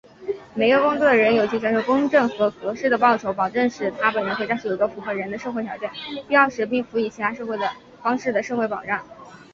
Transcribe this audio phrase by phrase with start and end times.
[0.55, 5.87] 每一个工作的人,有权享受公正和合适的报酬,保证使他本人和家属有一个符合人的生活条件,
[6.27, 7.31] 必要时并辅以其他
[8.01, 8.99] 方式的社会保障。